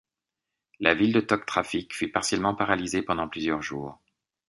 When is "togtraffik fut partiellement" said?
1.19-2.55